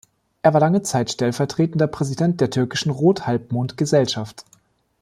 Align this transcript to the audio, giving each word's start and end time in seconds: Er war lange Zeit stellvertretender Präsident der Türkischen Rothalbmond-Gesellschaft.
Er 0.41 0.51
war 0.55 0.59
lange 0.61 0.81
Zeit 0.81 1.11
stellvertretender 1.11 1.85
Präsident 1.85 2.41
der 2.41 2.49
Türkischen 2.49 2.89
Rothalbmond-Gesellschaft. 2.89 4.45